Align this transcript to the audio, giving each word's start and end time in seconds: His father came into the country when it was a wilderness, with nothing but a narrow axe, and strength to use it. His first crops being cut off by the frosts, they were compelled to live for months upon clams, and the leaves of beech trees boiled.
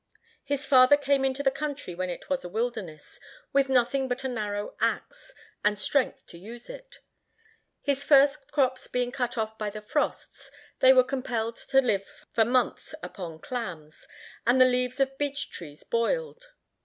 His 0.43 0.65
father 0.65 0.97
came 0.97 1.23
into 1.23 1.43
the 1.43 1.51
country 1.51 1.93
when 1.93 2.09
it 2.09 2.27
was 2.27 2.43
a 2.43 2.49
wilderness, 2.49 3.19
with 3.53 3.69
nothing 3.69 4.07
but 4.07 4.23
a 4.23 4.27
narrow 4.27 4.75
axe, 4.79 5.31
and 5.63 5.77
strength 5.77 6.25
to 6.25 6.39
use 6.39 6.71
it. 6.71 7.01
His 7.83 8.03
first 8.03 8.51
crops 8.51 8.87
being 8.87 9.11
cut 9.11 9.37
off 9.37 9.59
by 9.59 9.69
the 9.69 9.79
frosts, 9.79 10.49
they 10.79 10.91
were 10.91 11.03
compelled 11.03 11.57
to 11.69 11.81
live 11.81 12.25
for 12.33 12.43
months 12.45 12.95
upon 13.03 13.41
clams, 13.41 14.07
and 14.43 14.59
the 14.59 14.65
leaves 14.65 14.99
of 14.99 15.19
beech 15.19 15.51
trees 15.51 15.83
boiled. 15.83 16.47